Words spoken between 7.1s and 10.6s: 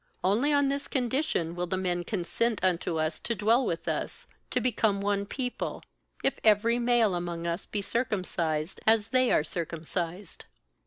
among us be circum cised, as they are circumcised.